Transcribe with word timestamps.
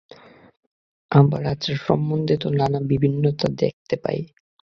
আবার 1.11 1.41
আচার 1.45 1.77
সম্বন্ধে 1.87 2.35
তো 2.37 2.47
নানা 2.51 2.79
বিভিন্নতা 2.91 3.47
দেখিতে 3.57 3.95
পাই। 3.95 4.19